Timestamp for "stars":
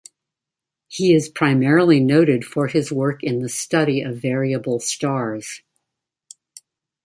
4.79-5.61